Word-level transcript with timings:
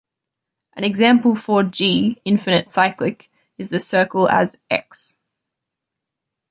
An 0.73 0.83
example 0.83 1.35
for 1.35 1.61
"G" 1.61 2.19
infinite 2.25 2.71
cyclic 2.71 3.29
is 3.59 3.69
the 3.69 3.79
circle 3.79 4.27
as 4.27 4.57
"X". 4.67 5.15